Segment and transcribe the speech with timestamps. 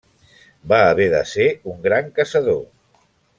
[0.71, 2.61] Va haver de ser un gran caçador.